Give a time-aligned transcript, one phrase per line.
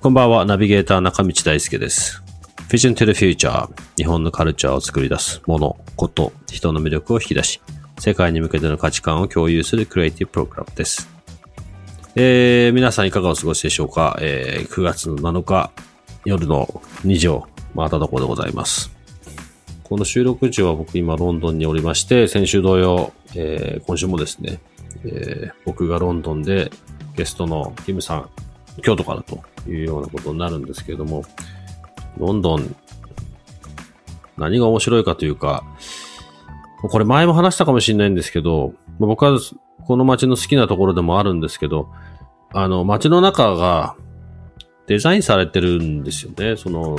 [0.00, 2.22] こんばんは、ナビゲーター中道大輔です。
[2.68, 7.62] Vision to the Future 日本のカルチャーを作り出すもの、こと、人の魅力を引き出し、
[7.98, 11.08] 世界に向けての価値観を共有するクリエイティブプログラムです。
[12.14, 15.70] えー、皆さんいかがお過ごしでしょうか、えー、9月の7日
[16.26, 18.90] 夜の2時を回ったところでございます。
[19.84, 24.60] この収録時は僕今ロンドンにおりまして、先週同様、えー、今週もですね、
[25.04, 26.70] えー、僕がロンドンで
[27.16, 28.30] ゲストのキムさん、
[28.82, 31.24] 京都からというようなことになるんですけれども、
[32.16, 32.74] ロンドン、
[34.36, 35.64] 何が面白いかというか、
[36.82, 39.38] これ前も話したかもしれないんですけど、僕は
[39.84, 41.88] この街の好きなところでもあるんですけど、
[42.52, 43.96] あの、街の中が
[44.86, 46.56] デザインされてるんですよね。
[46.56, 46.98] その、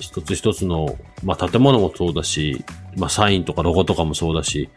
[0.00, 2.64] 一つ一つの、まあ、建物もそうだし、
[2.96, 4.70] まあ、サインとかロゴとかもそうだし、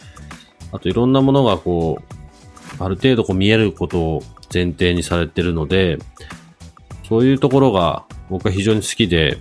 [0.71, 5.99] あといろんなものがこう、ある程度こう見えることを前提にされてるので、
[7.07, 9.37] そういうところが僕は非常に好きで、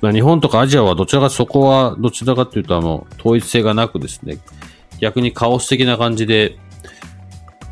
[0.00, 4.38] まあ、日本とかアジアはどちらかそこはどちらかというとあの、統一性がなくですね、
[5.00, 6.58] 逆にカオス的な感じで、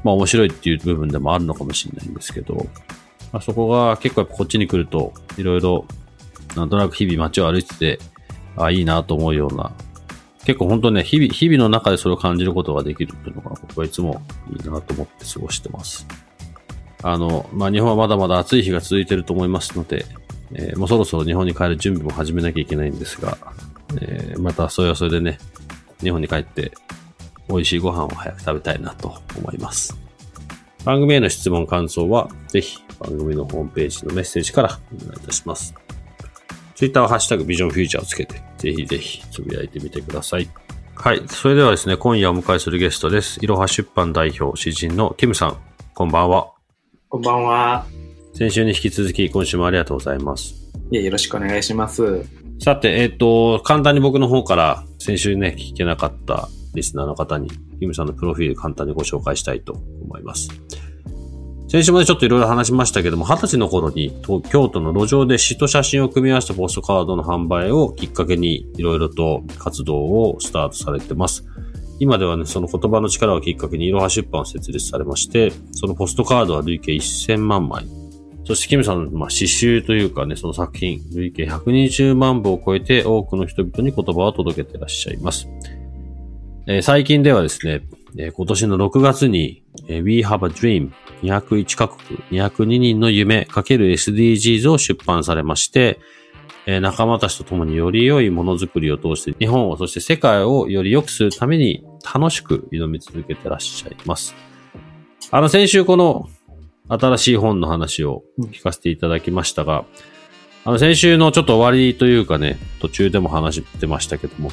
[0.02, 2.66] まあ面白いっていう部分でもあるのかもしれないんですけど、
[3.33, 5.86] まあ、そこが結構やっぱこっちに来ると、いろいろ、
[6.56, 7.98] なんとなく日々街を歩いてて、
[8.56, 9.72] あいいなと思うような、
[10.44, 16.06] 結構本当ね、日々、日々の中でそれを感じることができるっていうのが僕はいつもいいなと思って過ごしてます。
[17.02, 20.06] あの、まあ、日本はまだまだ暑い日が続いてると思いますので、
[20.52, 23.39] えーもうそろそろ日本に帰る準備も始めなきゃいけないんですが、
[24.01, 25.39] えーまたそれはそれでね、
[26.01, 26.72] 日本に帰って
[27.48, 29.96] 美味しいご飯を早く食べたいなと思います。
[30.84, 35.74] 番組への質問、感想は、ぜひ番組のホームページのメッセージからお願いいたします。
[36.80, 40.48] Twitter はハッシュタグビジョンフューチャーをつけて、ぜひぜひつぶやいてみてください。
[40.95, 41.23] はい。
[41.29, 43.39] それではですね、今夜お迎えするゲストです。
[43.42, 45.58] いろは出版代表、詩人のキムさん。
[45.95, 46.52] こんばんは。
[47.11, 47.85] こんばんは。
[48.33, 50.55] 先週に引き続き、今週もありがとうございます。
[50.90, 52.24] いや、よろしくお願いします。
[52.61, 60.48] さて、えっ、と、簡単に僕の方から、先週ね、聞けなかったリスナーの方に、キムさんのプロフィール簡単にご紹介したいと思います。
[61.70, 64.20] 先週までちょっといろいろ話しましたけども、二十歳の頃に
[64.51, 71.45] 京都の路上で詩と写真を組み合わせたポストカードの販売をきっかけにいろいろと活動をスタートされてます。
[72.01, 77.87] 今ではね、その言葉の力をきっかけにいろは出版を設立されまして、そのポストカードは累計1000万枚。
[78.47, 85.48] そして、キムさんの、まあ、詩集というかね、その作品、累計120万部を超えて多くの人々に言葉を届けてらっしゃいます。
[86.67, 87.83] えー最近ではですね、
[88.19, 90.92] えー今年の6月に、え We Have a Dream
[91.23, 95.98] 201カ国202人の夢 ×SDGs を出版されまして、
[96.67, 101.84] え仲間たちと共により良いものづくりを通して日本をそして世界をより良くするために
[102.14, 104.34] 楽しく挑み続けてらっしゃいます。
[105.33, 106.28] あの先週この
[106.89, 109.84] 新しい本の話を聞かせていただきましたが、
[110.64, 114.51] あの先週のちょっと終わりというかね、途中でも話してましたけども、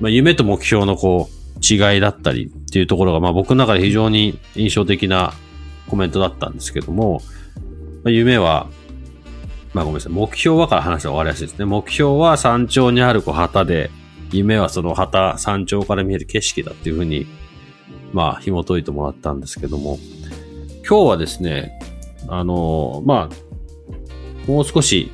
[0.00, 5.32] まあ、夢と目標のこう、違いだったりっていうところが、まあ僕の中で非常に印象的な
[5.88, 7.22] コメントだったんですけども、
[8.02, 8.68] まあ、夢は、
[9.72, 11.64] まあごめんなさい、目標はから話が終わりやすいですね。
[11.64, 13.90] 目標は山頂にあるこう旗で、
[14.32, 17.26] 夢はその旗、山頂から見える景色だっていうふうに、
[18.12, 19.98] まあ紐解いてもらったんですけども、
[20.88, 21.78] 今日はですね、
[22.28, 25.10] あのまあ、もう少し、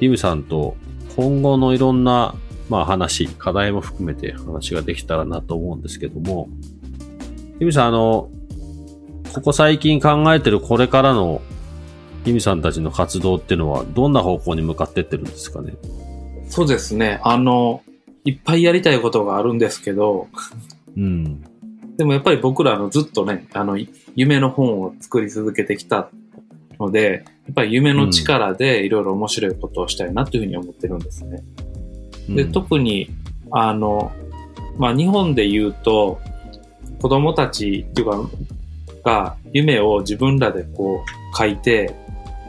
[0.00, 0.76] リムさんと
[1.16, 2.34] 今後のいろんな、
[2.68, 6.48] まあ話、課題も含めて話ができたらなと思うんですけども、
[7.58, 8.30] リムさん、あの、
[9.32, 11.42] ここ最近考えてるこれからの
[12.24, 15.74] リムさんたちの活動っていうのはどんな方向に向かってってるんですかね？
[16.48, 17.20] そうですね。
[17.22, 17.82] あの、
[18.24, 20.26] いっぱいやりたいことがあるんですけど、
[20.96, 21.42] うん。
[21.96, 23.78] でもやっぱり僕らのずっとね、あの、
[24.16, 26.10] 夢の本を作り続けてきた
[26.80, 31.38] ので、やっぱり夢の力でいろいろ面白いことをしたいなというふうに思ってるんですね。
[31.38, 31.65] で、うん
[32.52, 33.10] 特に、
[33.50, 34.12] あの、
[34.78, 36.20] まあ、日本で言うと、
[37.00, 38.28] 子供たちっていうか、
[39.04, 41.94] が夢を自分らでこう書いて、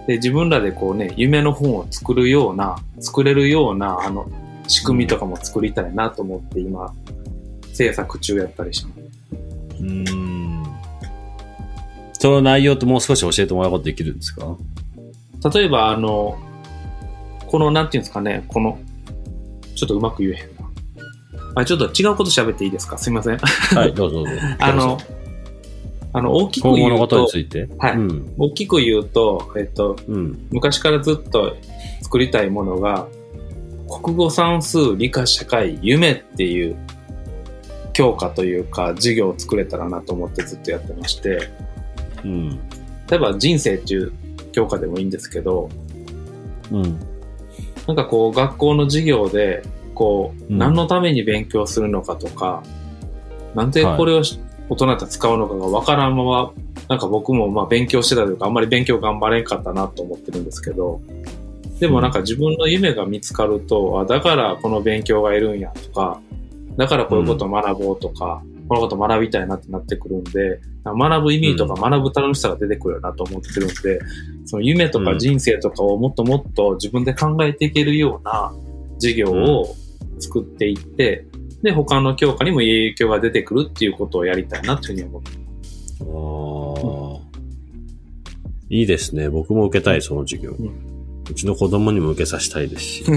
[0.08, 4.28] で、自分らでこうね、夢の本を作るような、作れるような、あの、
[4.68, 6.94] 仕組みとかも作りたいなと思って今、
[7.74, 9.02] 制作中やったりします。
[9.82, 10.66] うん。
[12.14, 14.58] その内容ってもう少し教えてもらうことできるんですか？
[15.54, 16.40] 例えば、あの、
[17.46, 18.80] この、なんていうんですかね、この、
[19.78, 20.70] ちょっとうまく言えへんな。
[21.56, 22.98] あ、ちょっと違うこと喋っていいですか？
[22.98, 23.38] すいません。
[23.38, 24.32] はい、どうぞどうぞ。
[24.60, 24.98] あの、
[26.14, 27.70] あの、大きく今後の言うとことにつ、いて。
[27.78, 28.34] はいうん。
[28.38, 30.48] 大きく言うと、えっと、うん。
[30.52, 31.56] 昔からずっと
[32.02, 33.08] 作りたいものが、
[34.02, 36.76] 国語算数理科社会夢っていう
[37.94, 41.50] 教科というか授業を作れたらなと思ってずっとやってまして、
[42.26, 42.50] うん。
[43.10, 44.12] 例えば人生っていう
[44.52, 45.70] 教科でもいいんですけど、
[46.72, 47.00] うん。
[47.88, 49.64] なんかこう学校の授業で、
[49.96, 50.58] こう、うん。
[50.58, 52.64] 何のために勉強するのかとか、
[53.56, 54.40] なんでこれをし
[54.70, 56.52] 大人だったら使うのかがわからんまま、
[56.90, 61.02] なんか僕もまあ勉強してたというか、あんまり勉強頑張れんかったなと思ってるんですけど、
[61.80, 66.20] でもなんか自分の夢が見つかると、あだからこの勉強がいるんやとか、
[66.76, 74.00] だからこういうことを学ぼうとか、このことを学びたいなってなってくるんで、学ぶ意味とか学ぶ楽しさが出てくるなと思ってるんで、
[74.46, 78.54] その夢とか人生とかをもっともっと自分で考えていけるような
[78.96, 79.76] 授業を
[80.20, 81.26] 作っていって、
[81.64, 85.32] で、他の教科にも影響が出てくるっていうことをやりたいなというふうに思って
[86.02, 87.40] ああ。
[88.70, 89.30] いいですね。
[89.30, 90.52] 僕も受けたい、その授業。
[90.52, 90.98] うん
[91.30, 93.04] うちの子供にも受けさせたいですし。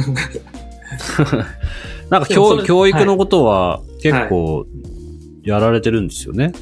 [2.11, 4.67] なんか教教育のことは結構
[5.51, 6.53] やられてるんですよね。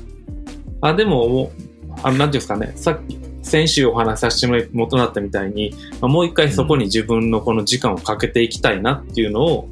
[0.81, 1.53] あ、でも
[2.03, 9.69] あの、なんていうんですかね、さっき、先週お話しさせてもらったみたいに、まあもう一回そこに自分のこの時間をかけていきたいなっていうのを、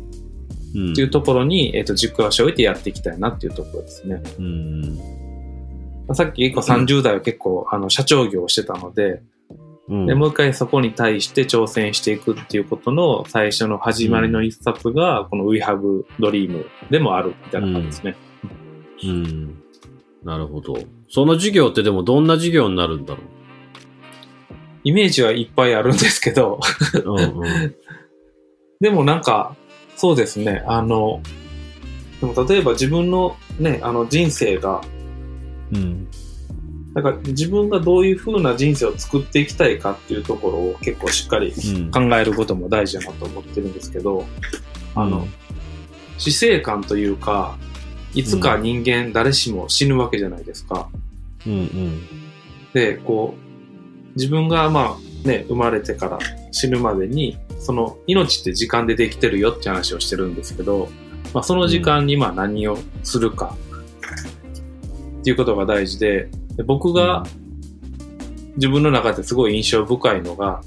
[0.74, 4.22] うんっていうところに、えっ、と、軸足を置いてやっていきたいなっていうところですね。
[4.38, 6.14] うん。
[6.14, 9.22] さっき結構30代は結構、あの、社長業をしてたので、
[9.88, 18.16] うんで、もう一回そこに対して挑戦していくっていうことの最初の始まりの一冊が、この We Have Dream でもあるみたいな感じですね。
[19.04, 19.62] うん。
[20.25, 20.78] なるほど。
[21.08, 23.20] その授業ってでもどんな授業になるんだろ
[24.84, 26.60] イメージはいっぱいあるんですけど、
[26.94, 27.12] う。
[27.12, 27.75] うんうん。
[28.81, 29.56] でもなんか、
[29.96, 31.22] そうですね、あの、
[32.20, 34.82] でも例えば自分のね、あの人生が、
[35.72, 36.08] うん。
[36.94, 41.90] なんか自分がどういう風な人生を作っていきたいかっていうところを結構しっかりうん。
[41.90, 44.25] 考えることも大事だなと思ってるんですけど、
[44.94, 45.32] あの、うん
[46.19, 47.58] 死生観というか、
[48.16, 50.88] いつか人間誰しも死ぬわけじゃないですか。
[51.46, 52.02] うんうん。
[52.72, 56.18] で、こう、自分がまあね、生まれてから
[56.50, 60.88] 死ぬまでに、その命って時間でできてるよって話をしてるんですけど、
[61.34, 63.54] まあその時間にまあ何をするか
[65.20, 67.26] っていうことが大事で、で僕が
[68.56, 70.62] 自分の中ですごい印象深いのが、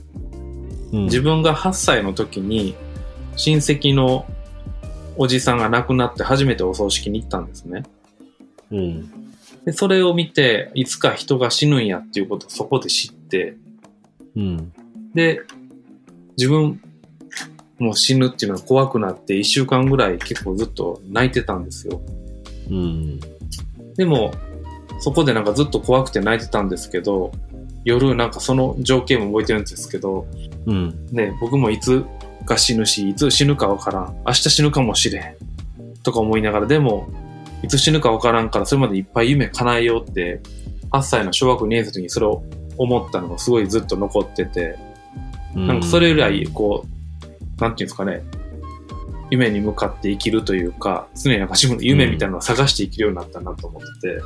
[0.91, 2.75] うん、自分が8歳の時に
[3.35, 4.27] 親戚の
[5.21, 7.83] おじさんが亡くなって初めてお葬式に行ったんですね。
[8.71, 9.11] うん。
[9.65, 13.57] で、それを見て、いつか人が死ぬんやっていうことをそこで知って、
[14.37, 14.71] うん。
[15.13, 15.41] で、
[16.37, 16.81] 自分
[17.79, 22.01] も死ぬっていうのが怖くなって、1週間ぐらい結構ずっと泣いてたんですよ。
[22.69, 23.19] うん。
[23.97, 24.31] でも、
[25.01, 27.33] そこでなんかずっと怖くて泣いてたんですけど、
[27.83, 30.25] 夜なんかその情景も覚えてるんですけど、
[30.65, 31.07] うん。
[31.11, 32.05] ね、僕もいつ
[32.45, 34.23] か死ぬし、いつ死ぬかわからん。
[34.25, 35.35] 明日死ぬかもしれん。
[36.03, 37.09] とか思いながら、でも、
[37.63, 40.41] いつ死ぬかわからんから、それまでいっぱい夢叶えようって、
[40.91, 42.43] 8歳の小学2年生の時にそれを
[42.77, 44.77] 思ったのがすごいずっと残ってて、
[45.55, 48.23] なんかそれぐらい、こう、なんていうんですかね、
[49.31, 54.21] 夢に向かって生きるというか、常になんか自分の夢みたいなのを探して生きるようになったなと思ってて、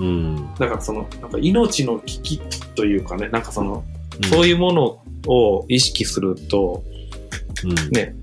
[0.00, 0.54] うん。
[0.58, 2.40] だからその、なんか命の危機
[2.74, 3.84] というかね、なんかその、
[4.28, 6.89] そういうものを意識すると、うん。
[7.66, 8.14] ね、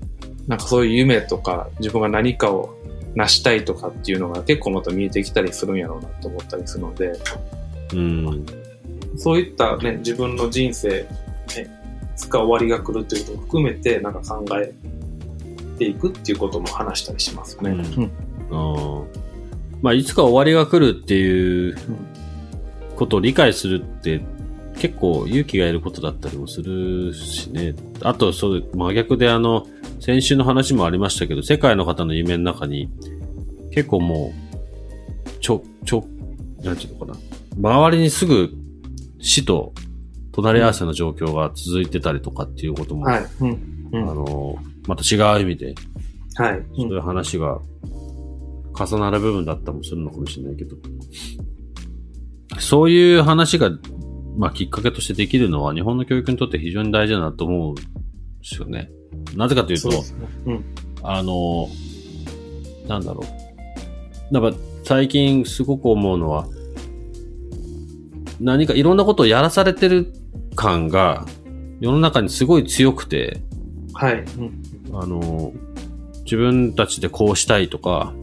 [0.46, 2.74] なんかそういう夢とか、自分が何かを
[3.14, 7.12] 成したいとかっていうのが結構また見えてきたりするんやろうなと思ったりするので、
[7.94, 8.46] うん。
[9.16, 11.66] そういったね、自分の人生、ね、い
[12.16, 14.72] つか終わりが来るっていうことも含めて、なんか考え
[15.78, 17.70] ていくっていうことも話したりしますね。
[17.70, 18.10] うんうん
[18.50, 19.18] ああ。
[19.82, 21.76] まあ、いつか終わりが来るっていう
[22.96, 24.20] ことを理解するって
[24.78, 27.74] 結構勇気がいることだったりもするしね。
[28.02, 29.66] あと、そう、真逆であの、
[30.00, 32.88] 先週の話もありましたけど、世界の方の夢の中に
[33.72, 34.32] 結構も
[35.26, 36.04] う、ちょ、ちょ、
[36.62, 37.18] なんていうのかな。
[37.56, 38.50] 周りにすぐ
[39.20, 39.72] 死と
[40.32, 43.26] 隣り合わせの状況が続いてたりとかっていうことも、はい。
[43.40, 43.50] うん。
[43.50, 44.04] うあん。
[44.06, 44.56] の、
[44.86, 45.74] また違う意味で
[46.36, 46.62] はい。
[46.76, 47.58] そういう話が
[48.78, 50.76] 重なる部分だったりもするのかもしれないけど、
[52.60, 53.70] そういう話が、
[54.38, 57.82] まあ、きっかけとしてできるのは日本の教育にとって非常に大事だなと思うんで
[58.42, 58.88] すよね。
[59.34, 60.28] なぜかというとそう、ね。
[60.46, 60.64] うん。
[61.02, 61.68] あの、
[62.86, 63.24] なんだろ
[64.30, 64.32] う。
[64.32, 66.46] なんか最近すごく思うのは、
[68.40, 70.12] 何かいろんなことをやらされてる
[70.54, 71.26] 感が
[71.80, 73.42] 世の中にすごい強くて、
[73.92, 74.24] はい。
[74.38, 74.62] うん。
[74.92, 75.52] あの、
[76.22, 78.14] 自分たちでこうしたいとか、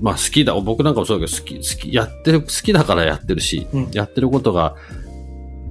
[0.00, 4.76] まあ好きだ、僕なんかもそうだけど好き、好き、やってる、好きだからやってるし、うんやってることが、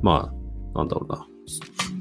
[0.03, 0.31] ま
[0.75, 1.25] あ、なんだろうな、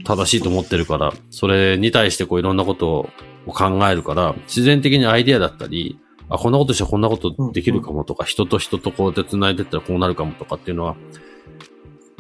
[0.05, 3.09] 正しいと思ってるから、それに対してこういろんなこと
[3.47, 10.97] を考えるから、自然的にアイデアだったり、あ、こんなことしてこんなことできるかもとか、人と人とこうやって繋いでったらこうなるかもとかっていうのは、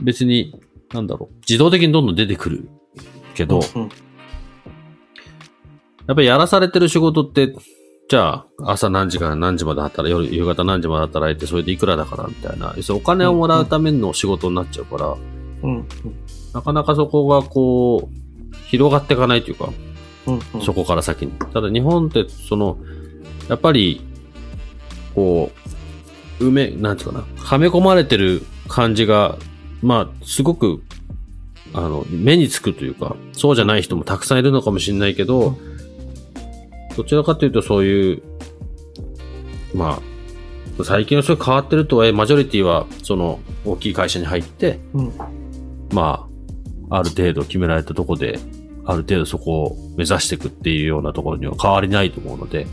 [0.00, 0.54] 別に、
[0.92, 2.68] なんだろう、自動的にどんどん出てくる
[3.34, 3.82] けど、うん。
[3.82, 3.88] や
[6.14, 7.54] っぱりやらされてる仕事って、
[8.08, 15.41] じゃあ、朝何時から何時まで働い、夜、夕方何時まで働いて、それでいくらだからみたいな、要するにお金をもらうための仕事になっちゃうから、うん。
[15.62, 15.86] うん。
[16.52, 19.70] なかなかそこがこう、広がっていかないというか、
[20.26, 20.40] うん。
[20.54, 20.62] うん。
[20.62, 21.32] そこから先に。
[21.52, 22.78] ただ日本って、その、
[23.48, 24.00] やっぱり、
[25.14, 25.50] こ
[26.40, 29.36] う、埋め、なんていうかな、はめ込まれてる感じが、
[29.82, 30.82] まあ、すごく、
[31.74, 35.56] あの、目につくというか、そうじゃない人もたくさんいるのかもしれないけど、
[36.96, 38.22] どちらかというとそういう、
[39.74, 40.00] ま
[40.78, 45.12] あ、最近はそれ変わってるとはいえ、マジョリティは、その、大きい会社に入って、うん。
[45.92, 46.28] ま
[46.90, 48.38] あ、ある程度決められたとこで、
[48.84, 52.66] ある程度そこを目指していくっていうようなところには変わりないと思うので、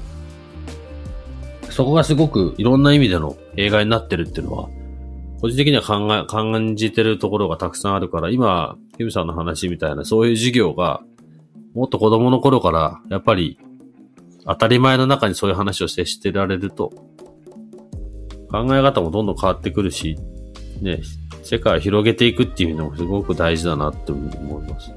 [1.70, 4.70] そこがすごくいろんな意味での映画になってるっていうのは、
[5.40, 11.02] 個人的には考え、感じてるところがたくさんあるから、今、キムさんの話みたいなそういう授業が、
[11.74, 13.58] もっと子供の頃から、やっぱり、
[14.46, 16.92] 当たり前の中にそういう話を接してられると、
[18.52, 20.18] 考え方もどんどん変わってくるし、
[20.82, 21.00] ね、
[21.44, 24.92] 世界を広げていくっていうのもすごく大事だなって思います。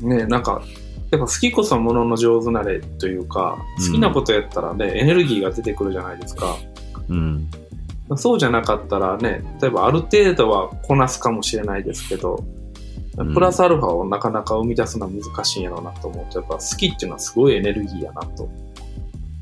[0.00, 0.62] ねなんか、
[1.10, 6.56] やっぱ好きこそものの上手なれというか、好きなことやったらね、エネルギーが出てくるじゃないですか。
[7.08, 7.48] うん。
[8.16, 12.60] そうじゃなかったらね、例えばある程度はこなすかもしれないですけど、うん
[13.34, 18.48] プラスアルファをなかなか生み出すのは難しいんやろうなと思うと、やっぱ好きっていうのはすごいエネルギーやなと。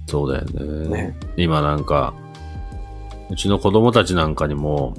[0.07, 0.89] そうだよね。
[0.89, 1.17] ね。
[1.37, 2.15] 今なんか、
[3.31, 4.95] うちの子供たちなんかにも、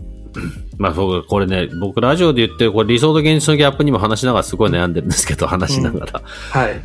[0.77, 6.21] まあ僕、これね、僕ラジオで言ってる、これ理想と現実のギャップにも話しながらすごい悩んでるんですけど、話しながら。
[6.23, 6.81] はい。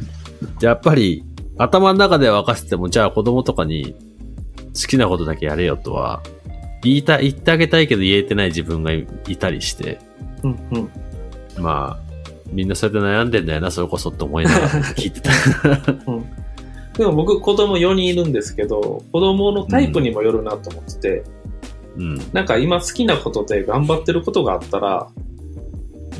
[0.61, 1.25] やっぱり、
[1.57, 3.95] 頭の中では分かってても、じゃあ子供とかに
[4.75, 6.23] 好きなことだけやれよとは、
[6.83, 9.99] 言いた、言ってあげたいけど言えてない自分がいいたりして、
[10.43, 10.91] うんうん。
[11.63, 12.05] まあ、
[12.53, 15.31] みんなそれで悩んでんだよな、それこそって思いながら聞いてた。
[16.11, 16.25] うん。
[16.95, 21.44] でも僕子供4人いるんですけど、子供のタイプにもよるなと思ってて、うん。
[22.33, 25.09] なんか今好きなことで頑張ってることがあったら、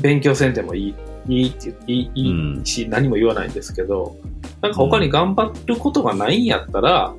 [0.01, 0.95] 勉強せんでもいい、
[1.27, 4.15] いいっていいいいし、何も言わないんですけど、
[4.61, 7.13] なんか他に頑張ることがないんやったら、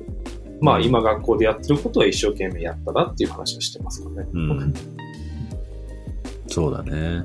[0.59, 4.27] まあ今学校でやってることは一生懸命やったらっていう話をしてますかね。
[4.33, 4.73] うん。
[6.47, 7.23] そうだね。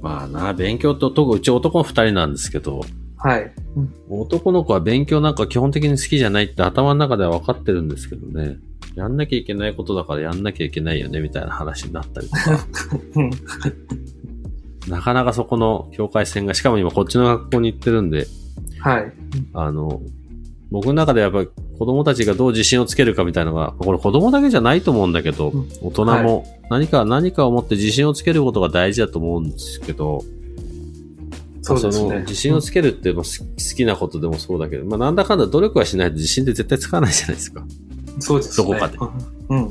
[0.00, 2.82] まあな、勉強と、特にうち男の二人なんですけど、
[3.16, 3.52] はい。
[4.10, 8.58] 男の子は勉強なんか基本的に好きじゃないって頭の中では分かってるんですけどね。
[8.94, 12.66] やんなきゃいけないことだからやんなきゃいけないよねみたいな話になったりとか。
[13.16, 13.30] う ん
[14.88, 18.26] なかなかそこの境界線が、しかも今こっちの学校に行ってるんで、
[18.80, 19.12] はい。
[19.54, 20.02] あの、
[20.70, 21.48] 僕の中でやっぱり
[21.78, 30.22] 子供たちがどう自信をつけるかみたいなのが、これ子供だけじゃないと思うんだけど、うん大人も何か、何かを持って自信をつけることが大事だと思うんですけど、
[31.62, 32.08] そうですね。
[32.16, 33.22] の自信をつけるって、好
[33.74, 37.64] きなことでもそうだけど、まあ、なんだかんだ努力はしないと自信って絶対つかないじゃないですか。
[38.18, 38.66] そうですね。
[38.66, 38.98] どこかで
[39.48, 39.70] うん。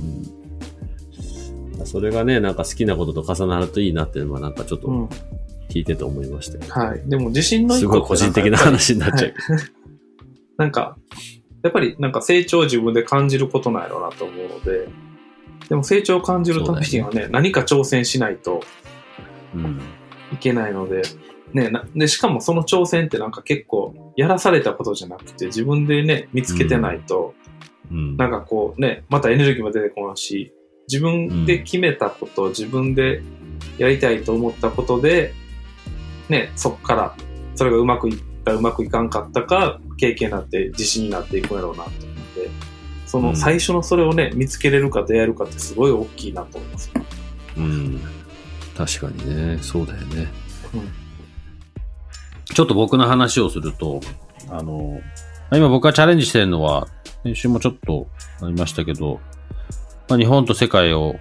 [1.85, 5.09] それがね、なんか好きなことと重なるといいなっていうのはなんかちょっとうん。
[5.69, 6.71] 聞いてて思いましたよ。
[6.71, 7.01] はい。
[7.09, 9.33] でも自信のすごい個人的な話になっちゃう。
[10.57, 10.97] なんか、
[11.63, 14.87] やっぱりなんか成長を自分で感じることなんやろうなと思うので、
[15.69, 18.61] でも成長を感じるためにはね、何か挑戦しないと
[19.55, 19.81] うん。
[20.31, 21.01] いけないので、
[21.53, 27.33] ね、なで、しかもその挑戦ってなんか結構やらされたことじゃなくて自分でね、見つけてないと、
[27.93, 28.17] うん。
[28.17, 30.53] なんかこうね、またエネルギーも出てこないし、
[30.87, 33.21] 自分で決めたこと、自分で
[33.77, 35.33] やりたいと思ったことで、
[36.29, 37.15] ね、そっから、
[37.55, 41.95] それがうまくいった、うまくいかんかったか、経験になって自信になっていくんやろうなと思っ
[42.35, 42.49] て、
[43.05, 46.91] その最初のそれをね、見つけれるか出会えるかってすごい大きいなと思います。
[47.55, 48.01] うん。
[48.75, 50.27] 確かにね、そうだよね。
[50.73, 51.03] うん
[52.53, 53.99] ちょっと僕の話をすると、
[54.49, 55.01] あの、
[55.51, 56.87] 今僕がチャレンジしてるのは、
[57.23, 58.07] 先週もちょっと
[58.41, 59.19] ありましたけど、
[60.09, 61.15] まあ、日本と世界を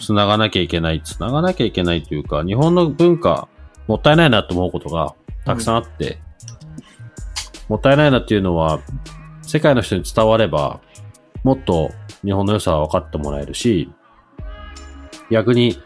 [0.00, 3.48] 繋がなきゃいけない、繋がなきゃいけないというか、日本の文化、
[3.86, 6.20] もったいないなと思うことがたくさんあって、
[7.68, 8.80] もったいないなっていうのは、
[9.42, 10.80] 世界の人に伝われば、
[11.42, 11.90] もっと
[12.24, 13.90] 日本の良さは分かってもらえるし、
[15.30, 15.78] 逆に、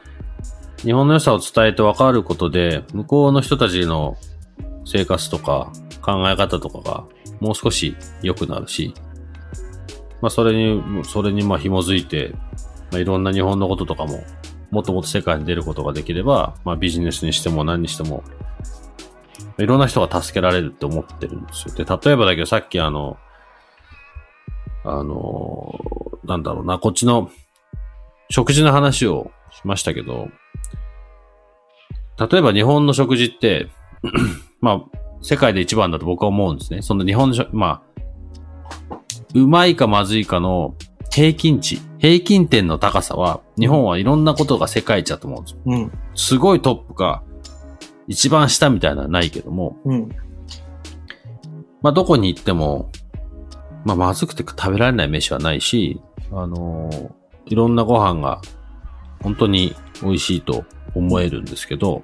[0.78, 4.16] 日本の良さを伝えて分かることで、向こうの人たちの
[4.84, 7.04] 生活とか考え方とかが
[7.40, 8.94] もう少し良くなるし、
[10.22, 12.34] まあそれに、それにまあ紐づいて、
[12.90, 14.24] まあいろんな日本のこととかも、
[14.70, 18.22] もっともっと世界に出ることができれば、まあビジネスにしても何にしても、
[19.58, 21.74] いろんな人が助けられるって思ってるんですよ。
[21.74, 23.18] で、例えばだけどさっきあの、
[24.84, 25.78] あの、
[26.24, 27.30] なんだろうな、こっちの
[28.30, 30.28] 食事の話をしましたけど、
[32.18, 33.68] 例えば日本の食事って、
[34.60, 36.82] まあ、世界で一番だと僕は思うんですね。
[36.82, 37.82] その日本の食、ま
[38.90, 39.00] あ、
[39.34, 40.74] うまいかまずいかの
[41.10, 45.60] 平均値、平均点の高さは、日本はいろんなことが世界一だと思うんですよ。
[45.66, 45.92] うん。
[46.14, 47.22] すごいトップか、
[48.08, 50.08] 一番下みたいなのはないけども、うん。
[51.82, 52.90] まあ、どこに行っても、
[53.84, 58.40] まあ、まずくて食べられない飯はないし、あのーいろんなご飯が
[59.22, 62.02] 本当に美味しいと思えるんですけど、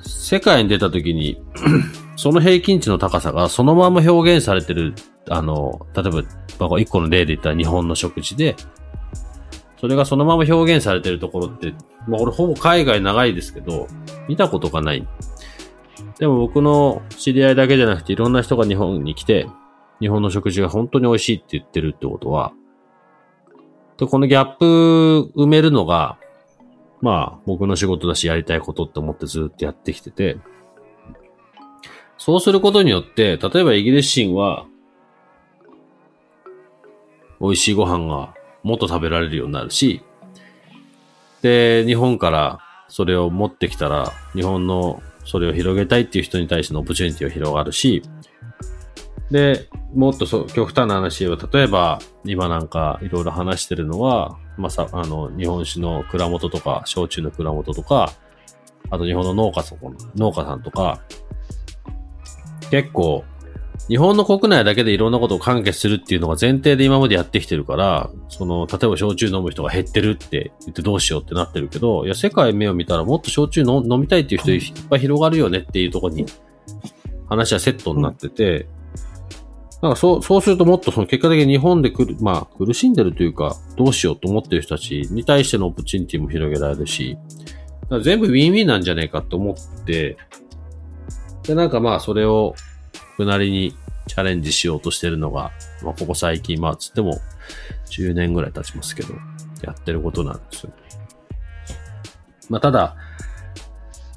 [0.00, 1.42] 世界に出た時に、
[2.16, 4.94] その平均値の高さがそのまま表現されてる、
[5.28, 6.22] あの、例えば、
[6.68, 8.56] まあ一個の例で言ったら日本の食事で、
[9.80, 11.74] それがそのまま表現されてるところって、
[12.08, 13.86] まあ俺ほぼ海外長いですけど、
[14.28, 15.06] 見たことがない。
[16.18, 19.46] でも僕の知り合いだけじゃなくていろんな人が日本に来て、
[20.00, 22.52] 日本の食事が本当に美味しいって言ってるってことは、
[23.98, 26.18] で、このギャップ埋めるのが、
[27.00, 30.38] まあ僕の仕事だしやりたいことって思ってずっとやってきてて、
[32.16, 34.66] そうすることによって、例えばイギリス人は、
[37.44, 40.02] 美味しいご飯がもっと食べられるようになるし、
[41.42, 48.02] で、日本からそれを持ってきたら、日本のそれを広げたいっていう人に対してのオプチュニティが広がるし、
[49.30, 58.12] で、もっとそう、極端な話を、例えば、今なんかいろいろ話してるのは、まあさ、あの、日本酒の蔵元とか、焼酎の蔵元とか、
[58.90, 59.78] あと日本の農家さん、
[60.16, 61.02] 農家さんとか、
[62.70, 63.24] 結構、
[63.88, 76.24] 日本の国内だけでいろんなことを完結するっていうのが前提で今までやってきてるから、その、例えば焼酎飲む人が減ってるって言ってどうしようってなってるけど、いや、世界目を見たらもっと焼酎飲みたいっていう人いっぱい広がるよねっていうとこに、
[77.28, 78.68] 話はセットになってて、
[79.82, 87.18] なんかそう、そうするともっとその結果的に日本でくる、まあ苦しんでるというか、どうしようと思ってる人たちに対してのオプチュニティも広げられるし、
[88.02, 90.16] 全部ウィンウィンなんじゃねえかと思って、
[91.42, 92.54] で、なんかまあそれを、
[93.16, 97.20] ふなりにチャレンジしようとしてるのが、まあここ最近、まあつっても
[97.90, 99.14] 10年ぐらい経ちますけど、
[99.62, 100.72] やってることなんですよ。
[102.50, 102.96] まあただ、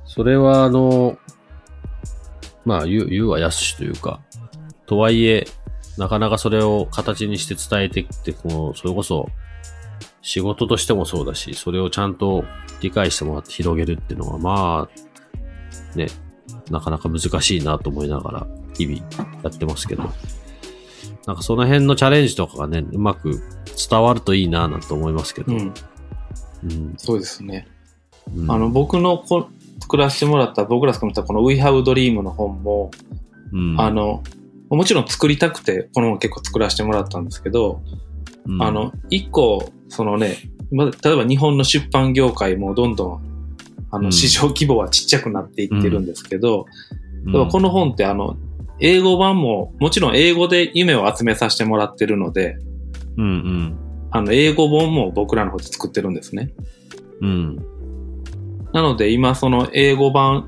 [0.06, 1.18] それはあの、
[2.66, 4.20] まあ言う、言うはやすしというか、
[4.86, 5.48] とはいえ、
[5.98, 9.30] なかなかそれを形にして伝えてきて、この、それこそ、
[10.22, 12.44] 仕事としてもそうだし、それをちゃんと
[12.82, 14.90] 理解してもらって広げるっていうのは、ま
[15.96, 16.08] あ、ね、
[16.70, 19.00] なかなか難しいなと思いながら、日々
[19.44, 20.04] やってますけど。
[21.26, 23.42] なんかその辺のチャレンジとかがね、うまく
[23.90, 25.54] 伝わるといいななんて思いますけど。
[25.54, 25.74] うん。
[26.64, 27.68] うんそうですね。
[28.36, 32.92] うんあの、僕のこ作らせてもらった、僕らが作ったこの We Have Dream の本も、
[33.54, 34.24] うんあ、の、
[34.70, 37.82] もちろん作りたくて、この本結構作らせてもらったんですけど、
[38.46, 40.38] うんあの、一個、そのね、
[40.72, 43.22] ま例えば日本の出版業界もどんどん、
[43.92, 46.68] あの、うん市場規模はちっちゃくなっていってるんですけど、うん
[47.50, 48.38] この本ってあの、
[48.80, 52.58] 英語版も、もちろん英語で夢を集めさせてもらってるので、
[53.18, 53.78] うん
[54.12, 56.54] あの、英語本も僕らの方で作ってるんですね。
[57.22, 57.30] うん。
[57.30, 57.78] うん。
[58.74, 60.48] なので今その英語版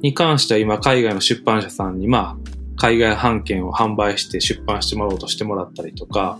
[0.00, 6.38] に関しては今海外の出版社さんにまあ海外版権を販売して出版してもらおうとしてもらったりとか、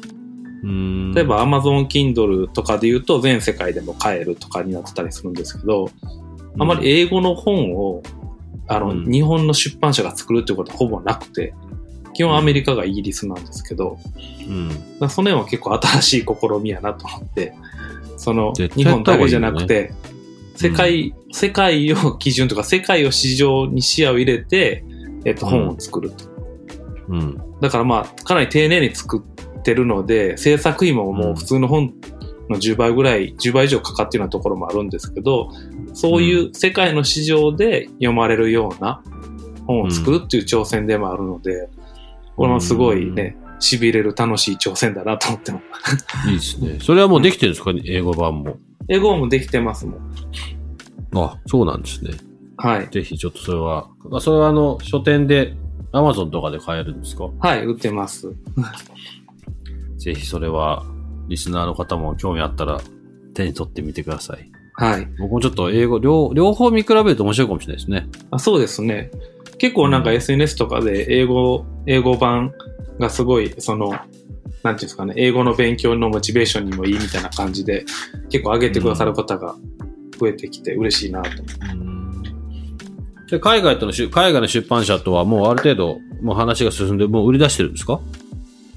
[0.65, 5.91] うん例えば Amazon Kindle とかで言うと全世界でも買えるとかになってたりするんですけど、
[6.59, 8.03] あまり英語の本を
[8.77, 11.55] あの、うん日本の出版社が作るっていうことはほぼなくて、
[12.15, 13.99] 基本アメリカがイギリスなんですけど、
[14.49, 14.69] うん。
[14.99, 17.55] だその辺は結構新しい試みやなと思って、
[18.17, 19.93] その日本だけじゃなくて、
[20.57, 24.85] 世界、世界を基準とか世界を市場に視野を入れて、
[25.25, 26.25] えっと、うん本を作ると。
[27.09, 27.43] うん。
[27.61, 29.23] だからまあ、かなり丁寧に作
[29.59, 31.95] ってるので、制作費ももう普通の本
[32.51, 35.51] の10倍ぐらい、10倍以上かかってるようなところもあるんですけど、
[35.95, 39.03] そういう世界の市場で読まれるような
[39.67, 41.69] 本を作るっていう挑戦でもあるので、
[42.37, 45.61] これもすごいね、痺れる楽しい挑戦だなと思ってま
[46.25, 46.29] す。
[46.29, 46.79] いいですね。
[46.81, 47.73] それはもうできてるんですか？
[47.85, 48.57] 英語版も。
[48.89, 50.01] 英語もできてますもん。
[51.15, 52.11] あ、そうなんですね。
[52.57, 52.89] はい。
[52.91, 55.55] ぜひちょっとそれは、あそれはあの、書店で、
[55.93, 57.29] アマゾンとかで買えるんですか？
[57.39, 58.33] はい、売ってます。
[59.99, 60.85] ぜひそれは、
[61.29, 62.81] リスナーの方も興味あったら、
[63.35, 64.51] 手に取ってみてください。
[64.75, 65.09] はい。
[65.19, 68.09] 僕もちょっと英語、両両方見比べると面白いかもしれないですね。
[68.31, 69.11] あそうですね。
[69.59, 72.53] 結構なんかうん SNS とかで英語、英語版
[72.99, 74.09] がすごい、その、なんてい
[74.71, 77.85] うんですかね、英語の勉強のモチベーションにもいいみたいな感じで、
[78.31, 79.55] 結構上げてくださる方が
[80.19, 81.31] 増えてきて嬉しいなと。
[83.31, 88.01] で海外との海外の出版社とはもうある程度、もう話が進んで、もう売り出してるんですか？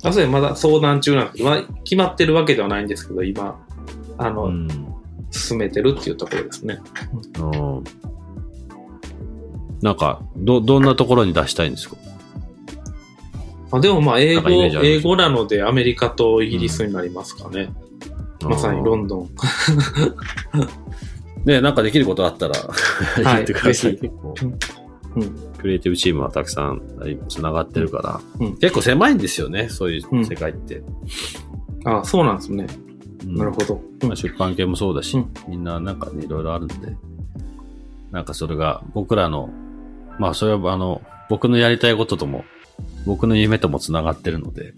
[0.06, 3.60] あ、それまだ相談中なんですけど、まあ、決まってるわけではないんですけど、今、
[4.18, 4.68] あの、うん。
[5.32, 6.80] 進めてるっていうところですね。
[7.40, 7.84] うん
[9.82, 11.98] なんか、ど、どんなところに出したいんですか？
[13.72, 17.70] あでもまあ、英語、英語なのでアメリカとイギリスになりますかね。
[18.42, 19.30] まさにロンドン。
[21.46, 22.54] ね、なんかできることあったら、
[23.18, 23.92] 言ってください。
[23.98, 24.34] ぜ結構、
[25.16, 25.38] うん。
[25.66, 26.80] クリエイティブチームはたくさん
[27.28, 30.84] 繋がってるから、うん結構狭いんですよね、そういう世界って。
[31.86, 32.68] あそうなんですね。
[33.26, 33.82] うんなるほど。
[34.04, 36.76] まあ、出版系もそうだし、うんみんななんかね、いろいろあるんで、
[38.12, 39.50] なんかそれが僕らの、
[40.20, 41.02] まあそれはあの、
[41.32, 42.46] 僕のやりたいこととも、
[43.08, 44.76] 僕の夢とも繋がってるので、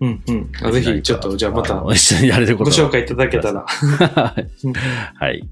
[0.00, 0.52] うんうん。
[0.62, 3.66] あぜひ、ちょっと、じゃあまたの一緒にやれるこごとが紹介いただけたら。
[4.62, 5.48] うんはい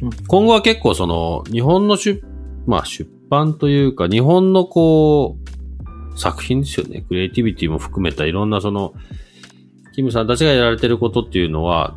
[0.00, 0.10] うん。
[0.26, 2.22] 今後は結構その、日本の出、
[2.66, 5.38] まあ出版というか、日本のこ
[6.14, 7.00] う、作品ですよね。
[7.08, 8.92] クリエイティビティも含めたいろんなその、
[9.94, 11.96] キムさんたちがやられてることっていうのは、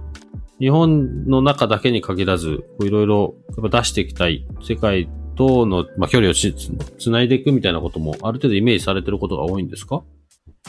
[0.61, 10.03] 日本の中だけに限らず、いろいろやっぱ出していきたい、世界との、まあ、距離をしつつないでいくみたいなことも、ある程度イメージされてることが多いんですか？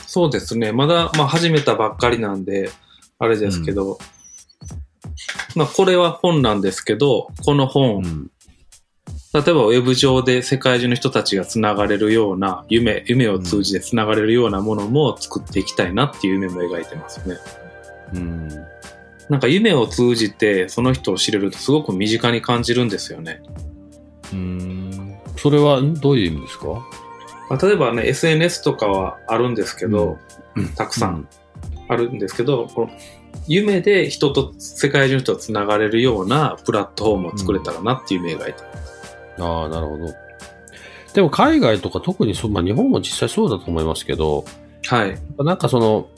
[0.09, 0.73] そうですね。
[0.73, 2.71] まだ、まあ、始めたばっかりなんで、
[3.21, 3.99] あれですけど、
[5.55, 8.31] まあ、これは本なんですけど、この本、うん。
[9.43, 17.37] 例えばウェブ上で世界中の人たちがつながれるような夢、夢を通じてつながれるようなものも作っていきたいなっていう夢も描いてますね。
[18.15, 18.49] うん。
[19.29, 23.43] なんか夢を通じてその人を知れるとすごく身近に感じるんですよね。
[24.33, 25.17] うん。
[25.37, 26.67] それはどういう意味ですか？
[27.51, 30.19] まあ、例えばね、SNS とかはあるんですけど、
[30.57, 31.29] うんたくさん
[31.89, 32.91] あるんですけど、この
[33.47, 38.96] 夢で人と世界中の人とつながれるようなプラットフォームを作れたらなっていう夢描いてます。
[39.39, 40.15] ああ、なるほど。
[41.15, 44.45] でも海外とか特にそう、まあ日本も実際そうだと思いますけど、
[44.87, 45.19] はい。
[45.39, 46.09] なんかその、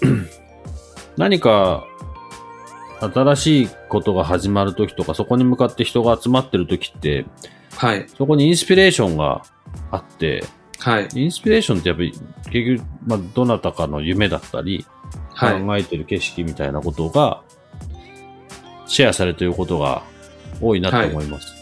[1.16, 1.84] 何か
[3.00, 7.26] 新しいことが始まるときとか、そこに向かって人が集まってるときって、
[7.76, 8.06] はい。
[8.16, 9.42] そこにインスピレーションが
[9.90, 10.44] あって、
[10.78, 11.08] はい。
[11.14, 12.12] インスピレーションってやっぱり
[12.50, 14.84] 結局、まあどなたかの夢だったり、
[15.32, 15.62] はい。
[15.62, 17.42] 考えてる景色みたいなことが、
[18.86, 20.02] シェアされていることが
[20.60, 21.57] 多いなと思います。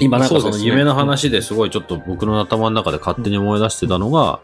[0.00, 4.40] 今なんかそそうですねの夢の話ですごいちょっと僕の頭の中で勝手に思い出してたのが、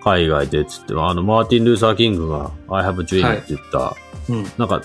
[0.00, 3.96] 海外でつって、あの、マーティン・ルーサー・キングが I have a dream って言った、
[4.28, 4.44] うん。
[4.58, 4.82] なんか、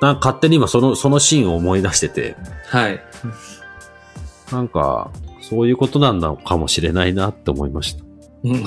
[0.00, 3.00] なんか勝手に今その、そのシーンを思い出してて、はい。
[4.50, 8.04] なんか、そういうことなんだかもしれないなって思いました。
[8.44, 8.64] うん。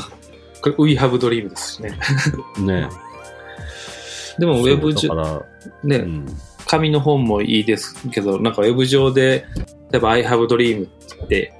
[0.61, 1.97] これ、We Have Dream ですしね。
[2.59, 2.89] ね
[4.39, 5.09] でも、ウェブ上、
[5.83, 6.25] ね、うん。
[6.67, 9.45] 紙の本もいいですけど、なんかウェブ上で、
[9.91, 11.53] 例えば I have dream って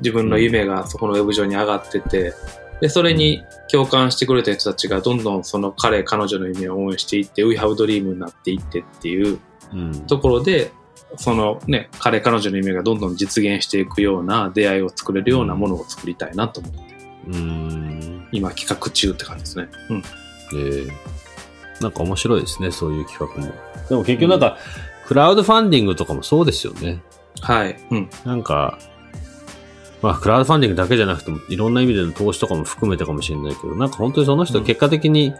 [0.00, 2.34] 自分の夢がそこのウェブ上に上がってて、
[2.80, 9.40] で、それに共感してくれた人たちがどんどんその彼、彼女の夢を応援していって、We have dream になっていってっていう
[9.72, 10.06] うん。
[10.06, 10.70] ところで、
[11.16, 16.80] そのね、彼、彼女の夢がどんどん実現していくような出会いを作れるようなものを作りたいなと思って、
[17.28, 18.28] うん。
[18.32, 19.68] 今企画中って感じですね。
[19.90, 19.98] うん。
[20.54, 21.18] ええ
[21.80, 23.52] なんか面白いですね、そういう企画も。
[23.88, 24.58] でも結局なんか、
[25.06, 27.00] クラウドファンディングとかもそうですよね。
[27.42, 27.76] はい。
[27.90, 28.10] うん。
[28.24, 28.78] なんか、
[30.02, 35.34] まあ、クラウドファンディングだけじゃなくても、いろんな意味での投資とかも含めてかもしれないけど、なんか本当にその人うん結果的に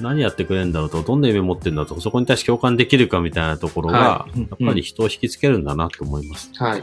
[0.00, 6.50] 何やってくれるんだろうと、どんな夢持ってるんだろうと、そこに対して共感できるかみたいなところがは、いうんやっぱり人を引きつけるんだなと思います。
[6.56, 6.82] はい。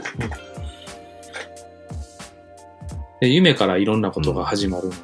[3.20, 4.96] で夢からいろんなことが始まるので、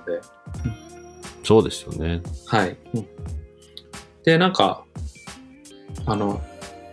[1.44, 2.22] そうですよね。
[2.46, 2.76] はい。
[4.24, 4.84] で、なんか、
[6.06, 6.40] あの、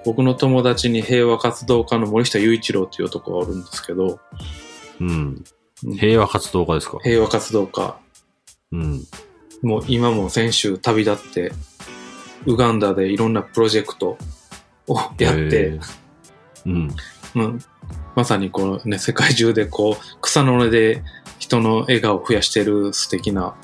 [0.06, 4.20] 僕の友達に平和活動家の森下雄一郎という男がおるんですけど、
[5.00, 5.10] うん。
[5.10, 5.44] うん
[5.98, 7.00] 平和活動家ですか？
[7.02, 7.98] 平和活動家、
[8.74, 9.02] うん。
[9.62, 11.54] もう今も先週旅立って、
[12.46, 14.18] ウガンダでいろんなプロジェクト
[14.88, 15.80] をやって、
[16.66, 16.94] うん。
[17.36, 17.60] うん、
[18.14, 21.02] まさにこのね、世界中でこう、草の根で
[21.38, 23.56] 人の笑顔を増やしてる素敵な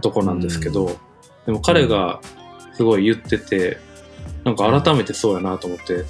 [0.00, 0.96] とこなんですけど、
[1.44, 2.22] でも彼が
[2.72, 3.76] すごい言ってて、
[4.46, 6.04] なんか改めてそうやなと思って、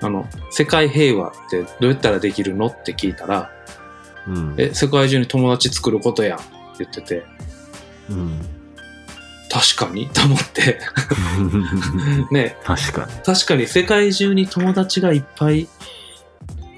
[0.00, 3.50] あの、世界平和ってどうやったらできるのって聞いたら、
[4.28, 4.54] うん。
[4.56, 6.46] え、世界中に友達作ることやんって
[6.78, 7.24] 言ってて、
[8.08, 8.40] うん。
[9.50, 10.08] 確かに？
[10.14, 10.78] と思って。
[12.30, 13.12] ね、確かに。
[13.24, 15.68] 確かに世界中に友達がいっぱい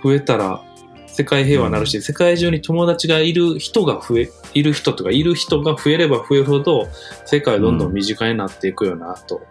[0.02, 0.62] 増えたら、
[1.06, 6.88] 世界平和になるし、世界中に友達がいる人が増え、いる人とか、いる人が増えれば増えるほど、
[7.26, 9.46] 世界はどんどん身近になっていくよな、と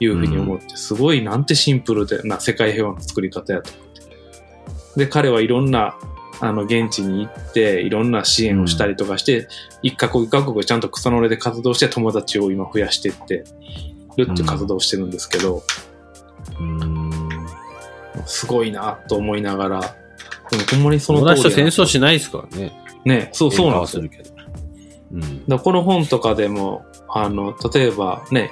[0.00, 3.84] いうふうに思って、すごいなんてシンプルでな世界平和の作り方やと思っ
[4.94, 5.00] て。
[5.04, 5.96] で、彼はいろんな、
[6.40, 9.46] あの、現地に行って、いろんな支援をしたりとかして、
[9.82, 13.44] 一カ国一カ国ちゃんと草の根で活動して友達を今増やしていって
[14.16, 15.62] るっていう活動をしてるんですけど、
[16.58, 17.10] うーん。
[18.26, 19.80] すごいなと思いながら、
[20.50, 22.72] でもほんまにその通り戦争しないですからね。
[23.04, 24.02] ね、そう、そうなんですよ。
[24.02, 24.30] るけど。
[25.12, 25.46] うん。
[25.46, 28.50] だこの本とかでも、あの、例えばね、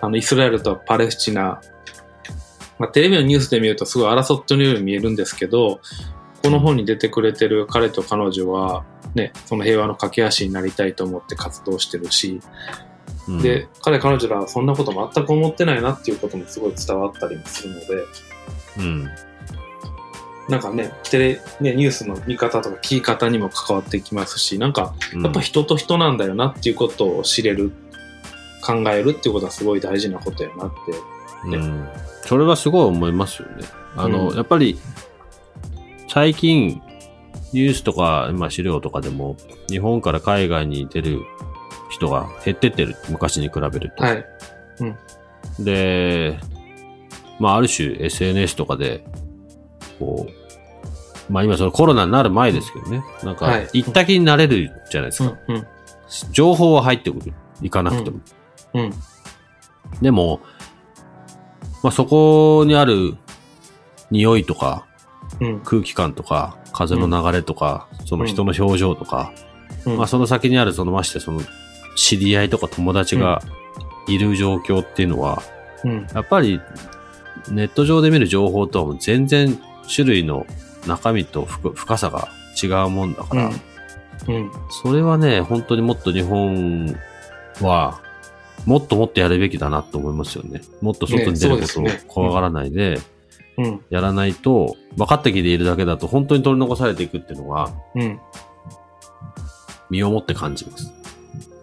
[0.00, 1.60] あの、イスラエルとパレスチナ、
[2.78, 5.80] まあ、テレビのニュースで見るとすごい争ってるように見えるんですけど、
[6.42, 12.40] この本に出てくれてる彼と彼女は、ね、その平和の架け橋になりたいと思って活動してるし、
[13.28, 17.86] うん、で、彼彼女らはそんなこと全く思ってないなっていうこともすごい伝わったりもするので、
[18.78, 19.10] うん。
[20.48, 27.72] なんかね、テレ、ね、ニュースの見方とか聞き方にも関わってきますし、なんか、やっぱ人と人なんだよなっていうことを知れる、
[28.62, 31.48] 考えるっていうことはすごい大事なことやなって。
[31.48, 31.88] ねうん。
[32.22, 33.64] それはすごい思いますよね。
[33.96, 34.78] あの、うんやっぱり、
[36.08, 36.82] 最近、
[37.52, 39.36] ニュースとか、まあ資料とかでも、
[39.68, 41.22] 日本から海外に出る
[41.90, 42.96] 人が減ってってる。
[43.08, 44.04] 昔に比べると。
[44.04, 44.24] はい。
[45.58, 46.38] で、
[47.38, 49.04] まあある種 SNS とかで、
[49.98, 53.02] こう、まあ今そのコロナになる前ですけどね。
[53.22, 55.36] なんかはい、行った気になれるじゃないですか。
[55.48, 55.66] うん、うん、
[56.32, 57.32] 情報は入ってくる。
[57.62, 58.20] 行かなくても。
[58.80, 58.92] うん、
[60.02, 60.40] でも、
[61.82, 63.16] まあ、そこにある
[64.10, 64.86] 匂いとか
[65.40, 69.32] うん、空気感とか風の流れとか、その人の表情とか、
[69.86, 69.96] うん。
[69.96, 71.40] まあ、その先にあるそのましてその
[71.96, 73.42] 知り合いとか友達が
[74.06, 75.42] いる状況っていうのは、
[75.84, 76.60] うん、やっぱり
[77.50, 79.58] ネット上で見る情報とはもう全然
[79.94, 80.46] 種類の
[80.86, 82.28] 中身と深深さが
[82.62, 83.50] 違うもんだから、
[84.28, 84.50] うん、
[84.82, 86.96] それはね、本当にもっと日本
[87.60, 88.00] は、
[88.66, 90.60] もっともっとやるべきだなと思いますよね。
[90.82, 92.98] もっと外に出ることを怖がらないで、
[93.58, 98.20] うん、やらないと、分かった気でいるだけだと本当に取り残されていくっていうのは、うん。
[99.88, 100.92] 身をもって感じます。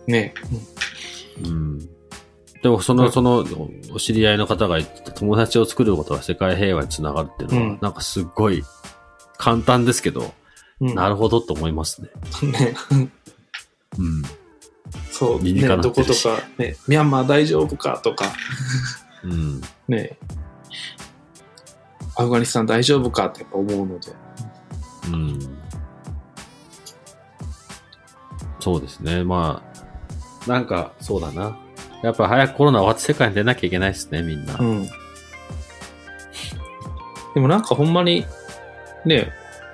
[0.08, 0.34] ね、
[1.44, 1.80] うん。
[2.62, 3.46] でも、その、はいその、
[3.94, 8.64] お知り合いの方が言ってた友達を作ることは世界平和につながるっていうのは、うんなんかすっごい
[9.38, 10.34] 簡単ですけど、
[10.80, 10.96] うん。
[10.96, 12.10] なるほどと思いますね。
[12.50, 12.76] ね、
[14.00, 14.24] うん。
[15.12, 18.34] そう、理にね、かなどことか、ね、ミャンマー大丈夫かとか、
[19.24, 19.62] うん。
[19.88, 20.18] ね、
[22.16, 24.12] アフガニスタン大丈夫かってやっぱ思うので。
[25.08, 25.40] うん
[28.60, 29.26] そうですね。
[29.26, 29.62] ま
[30.46, 31.60] あ、なんか、そうだな。
[32.02, 34.56] やっぱ早くコロナ終わって世界に出なきゃいけないですね、みんな。
[34.58, 34.88] うん。
[37.34, 38.26] でもなんかほんまに、
[39.04, 39.34] ね、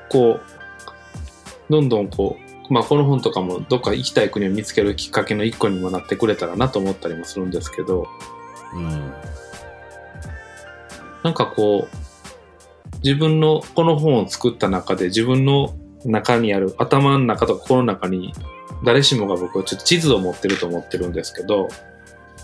[0.09, 8.07] こう、どんどんこう、まあこの本とかもどっか行きたい国を見つけるきっかけの一個にもなってくれたらなと思ったりもするんですけど、
[8.73, 9.13] うん。
[11.23, 18.33] なんかこう、自分のこの本を作った中で自分の中にある頭の中とか心の中に
[18.83, 21.69] 誰しもが僕はちょっと地図を持ってると思ってるんですけど、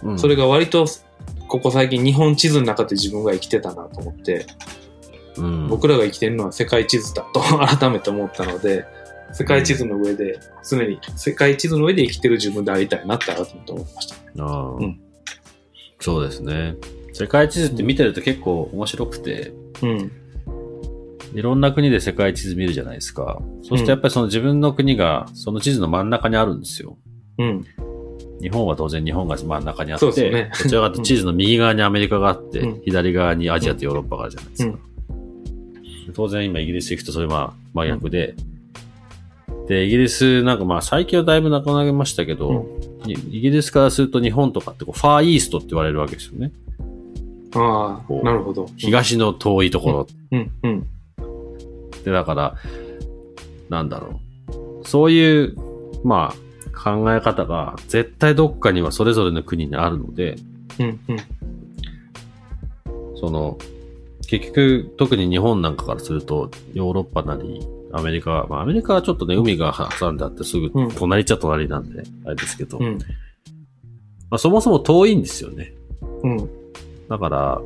[0.03, 0.85] うんそれが割と
[1.47, 4.45] ここ最近日本地図の中で自分が生きてたなと思って、
[5.37, 8.85] うん、僕らが生きてるのは世界地図だと 改めて思ったので、
[9.37, 14.15] 世界地図の上で、常に世界地図の上で生きてる自分でありたいなって改めて思いました。
[14.43, 15.01] ああうん
[15.99, 16.75] そうですね。
[17.13, 20.11] 世界地図って見てると結構面白くて、うん。
[21.33, 23.41] いろんな国で世界地図見るじゃないですか。
[23.61, 26.97] そしてやっぱりその自分の国がその地図の真ん中にあるんですよ。
[27.37, 27.65] うん。
[28.39, 34.77] 日本は当然日本が真ん中にあって、ねどちらかと地図の右側にアメリカがあって、うん左側にアジアとヨーロッパがあるじゃないですか。
[36.13, 38.35] 当然今イギリス行くとそれは真逆で、
[39.67, 42.65] で、イギリスなんかまあ最近はだいぶなくなりましたけど、
[43.07, 46.51] いイギリスからすると日本とかってこうファーイーストって言われるわけですよね。
[47.55, 48.69] ああ、なるほど。
[48.77, 50.87] 東の遠いところうん、うん、
[52.03, 52.55] で、だから、
[53.69, 54.19] なんだろ
[54.83, 54.87] う。
[54.87, 55.55] そういう、
[56.03, 56.45] まあ、
[56.77, 60.35] 考え方が絶対どっかにはそれぞれの国にあるので、
[60.79, 61.17] うん、うん、
[63.15, 63.57] その、
[64.27, 67.65] 結局、特に日本なんかからすると、ヨーロッパなり、
[67.95, 70.91] アメリカ、まあアメリカはちょっとね、海が挟んであってすぐうん。
[70.91, 75.73] 隣っちゃ隣なんで、あれですけど、うん、まあそもそも遠いんですよね。
[76.23, 76.49] うん、
[77.07, 77.61] だから、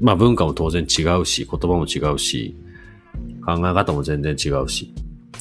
[0.00, 2.56] まあ文化も当然違うし、言葉も違うし、
[3.44, 4.94] 考え方も全然違うし。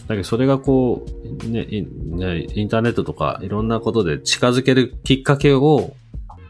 [0.08, 1.06] だけどそれがこ
[1.46, 5.96] う、ね、インねインターネットとかいろんなことで近づけるきっかけを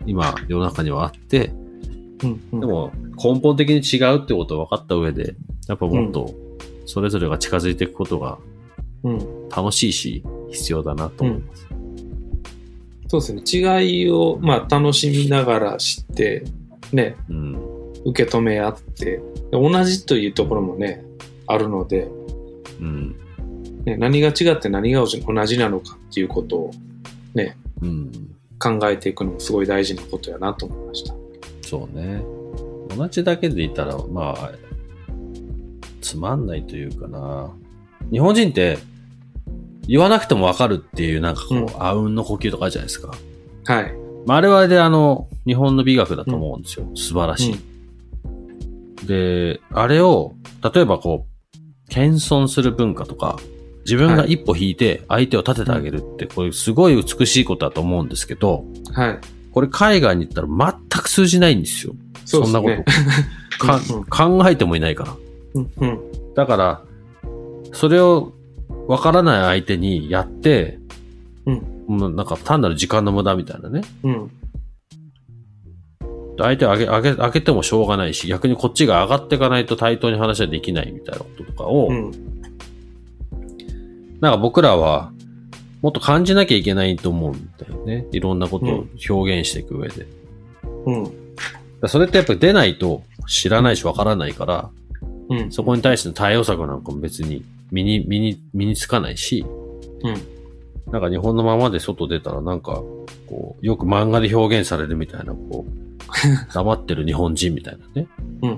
[0.06, 1.54] 今世の中にはあって、
[2.24, 2.60] うんうん。
[2.60, 2.92] でも
[3.24, 5.36] 根本的に違うってことを分かった上で、
[5.68, 6.34] やっぱもっと
[6.86, 8.38] それぞれが近づいていくことが
[9.06, 9.50] うん。
[9.50, 11.68] 楽しいし必要だなと思います。
[13.08, 13.80] そうですね。
[13.80, 16.44] 違いを、まあ、楽しみながら知って、
[16.92, 17.92] ね、うん。
[18.04, 21.06] 受け止め合って、同じというところもね、
[21.48, 22.10] あるので、
[22.82, 23.16] うん。
[23.86, 26.72] ね、何が違って何が同じなのかっていうことを
[27.36, 28.12] ね、うん。
[28.58, 31.14] 考えていくのもすごい大事なことやなと思いました。
[31.62, 32.24] そうね。
[32.96, 34.52] 同じだけでいたら、まあ、
[36.06, 37.52] つまんないというかな。
[38.12, 38.78] 日本人って、
[39.88, 43.12] 言わなくてもわかるっていう、なんかこう、うんあうんの呼吸とかあるじゃないですか。
[43.66, 43.94] はい。
[44.28, 46.88] まあ、あれはあれであの、日本の美学だと思うんですよ。
[46.96, 47.52] 素晴らし
[49.04, 49.08] い。
[49.08, 50.36] で、あれを、
[50.74, 53.38] 例えばこう、謙遜する文化とか、
[53.86, 58.64] 自分が一歩引いて相手を立ててあげるって、これすごい美しいことだと思うんですけど、
[58.94, 59.20] はい。
[59.52, 60.48] これ海外に行ったら
[60.92, 61.94] 全く通じないんですよ。
[62.26, 62.84] そうですそんなね。
[63.60, 64.06] こと。
[64.10, 65.16] 考えてもいないから。
[65.56, 66.34] うんうん。
[66.36, 66.82] だから、
[67.72, 68.34] それを
[68.88, 70.80] わからない相手にやって、
[71.46, 73.82] うんもうなんか単なる時間の無駄みたいなね。
[74.04, 74.32] うん。
[76.38, 82.12] 相手を上げ、上げ、上げてもしょうがないし、逆にこっちが上がっていかないと対等に話はできないみたいなこととかを、うん。
[84.20, 85.12] なんか僕らは、
[85.82, 88.08] もっと感じなきゃいけないと思うんだよね。
[88.12, 90.00] いろんなことを表現していく上で。
[90.00, 90.10] だか
[90.88, 91.12] うん。
[91.82, 94.72] らそれってやっぱり出ないと知らないしわからないから、
[95.30, 95.52] うん。
[95.52, 99.46] そこに対しての対応策なんかも別に身に、身に、身につかないし、
[100.04, 100.92] うん。
[100.92, 102.84] なんか日本のままで外出たらなんか、
[103.28, 105.86] こう、よく漫画で表現されるみたいな、こう、
[106.54, 108.08] 黙ってる日本人みたいなね。
[108.44, 108.50] うん。
[108.50, 108.58] うん。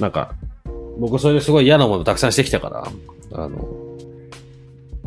[0.00, 0.34] なんか、
[0.98, 2.88] 僕それですごい嫌なものたくさんしてきたから、
[3.32, 3.68] あの、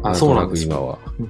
[0.03, 1.29] あ、そうなんです今はうん。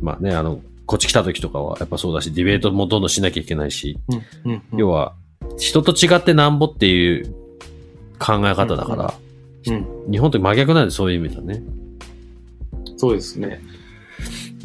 [0.00, 3.98] まあね、あの、こっち来た時とかはやっぱそうだし、ディベートもどんどんしなきゃいけないし、
[4.44, 4.52] うん。
[4.52, 4.62] うん。
[4.78, 5.14] 要は、
[5.56, 7.34] 人と違ってなんぼっていう
[8.18, 9.14] 考え方だから、
[9.66, 10.10] うん。
[10.10, 11.62] 日本って真逆なんでそういう意味だね。
[12.96, 13.60] そうですね。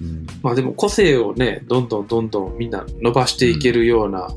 [0.01, 4.29] うんまあでも個性をね、どんどんどんどんみんな伸ばしていけるような、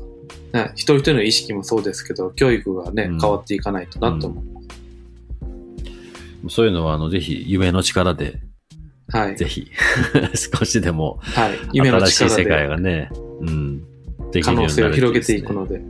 [0.53, 4.43] ね一人一人の意識もそうですけど、教育がね、うん変わっていかないとなと思う。
[6.49, 8.39] そういうのは、あの、ぜひ、夢の力で、
[9.09, 9.35] はい。
[9.35, 9.69] ぜひ、
[10.57, 11.57] 少しでも、はい。
[11.73, 13.09] 夢の新しい世界力でがね、
[13.41, 13.79] うん、
[14.31, 15.81] でき可るようになる能性を広げていくので。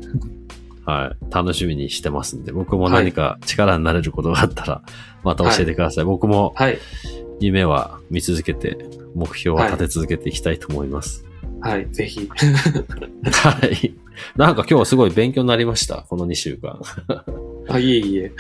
[0.88, 1.34] はい。
[1.34, 4.82] 楽しみにしてますんで、僕も何か力になれることがあったら、
[5.24, 6.06] また教えてください。
[6.06, 6.80] 僕もはい。
[7.42, 8.78] 夢は見続けて、
[9.14, 11.26] 目標は立て続けていきたいと思います。
[11.60, 11.88] はい。
[11.92, 12.28] ぜひ。
[12.30, 13.94] はい。
[14.38, 16.06] なんか今日はすごい勉強になりました？
[16.10, 16.80] この2週間。
[17.70, 18.32] あ、いえいえ。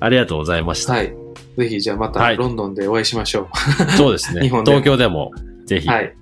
[0.00, 0.94] ありがとうございました。
[0.94, 1.12] はい。
[1.58, 3.48] ぜひ、じゃあまはいたロンドンでお会いしましょ
[3.96, 4.40] そうですね。
[4.48, 5.30] 日本東京でも、
[5.66, 5.90] ぜひ、う。
[5.90, 6.16] はい。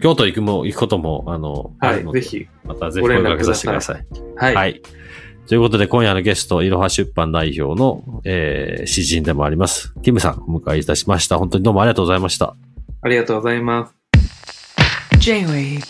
[0.00, 2.46] 京都行くも、行くことも、あの、あはいぜひ。
[2.64, 4.06] またぜひ声かけさせてください。
[4.36, 4.54] はい。
[4.54, 4.82] はい。
[5.46, 11.38] ということで、今夜のゲスト、いろは出版代表の、えー、詩人でもあります、キムさん、お迎えいたしました。
[11.38, 12.56] 本当にどうもありがとうございました。
[13.02, 13.94] ありがとうございます。
[15.18, 15.80] J-Wave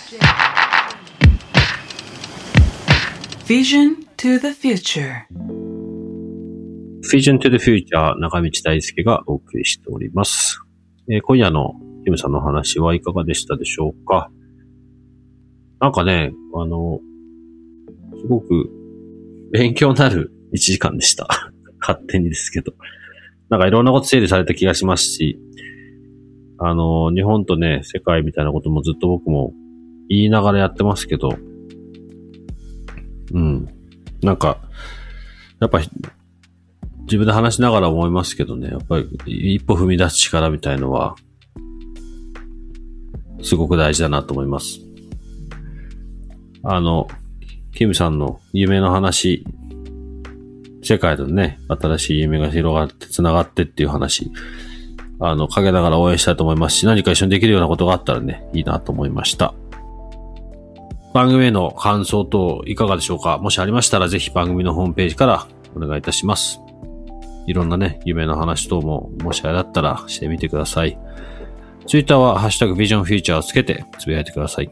[3.47, 5.27] Vision to the future
[7.11, 10.61] Vision to the Future 中道大輔がお送りしております。
[11.11, 14.31] えー今夜のキムさんの話はいかがでしたでしょうか？
[15.81, 17.01] なんかね、あの、
[18.21, 18.71] すごく
[19.53, 21.29] 勉強になる1時間でした。
[21.81, 22.73] 勝手にですけど。
[23.51, 25.39] なんかいろんなこと整理された気がしますし、
[26.59, 29.53] あの、日本とね、世界みたいなこともずっと僕も
[30.09, 31.37] 言いながらやってますけど、
[33.33, 33.69] うん。
[34.23, 34.59] なんか、
[35.61, 35.81] やっぱ
[37.03, 41.17] 自分で話しながら思いますけどね、やっぱり一歩踏み出す力みたいのは、
[43.45, 44.81] すごく大事だなと思います。
[46.65, 47.07] あの、
[47.73, 49.45] キムさんの夢の話、
[50.83, 54.31] 世界でね、新しい夢が広がって、繋がってっていう話、
[55.21, 59.55] あの、陰ながら応援したいと思いますし、何か一緒にできるようなことがあったらね、いいなと思いました。
[61.13, 63.39] 番組への感想等いかがでしょうか？
[63.39, 66.59] もしありましたらぜひ番組のホームページからお願いいたします。
[67.47, 70.99] いろんなね、夢の話等も、もしあれだったらしてみてください。
[71.87, 74.71] ツイッターは、ハッシュタグビジョンフューチャーをつけてつぶやいてください。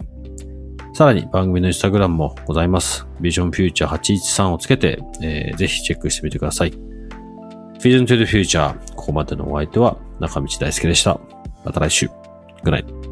[0.94, 3.06] さらに番組のインスタグラムもございます。
[3.20, 6.72] ビジョンフューチャー813をつけて、えーぜひチェックしてみてください。
[7.80, 8.74] Vision to the Future。
[8.94, 11.18] ここまでのお相手は中道大輔でした。
[11.64, 12.06] また来週。
[12.64, 13.11] Good night.